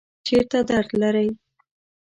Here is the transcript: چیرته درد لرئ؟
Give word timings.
چیرته 0.25 0.59
درد 0.69 0.89
لرئ؟ 1.01 1.27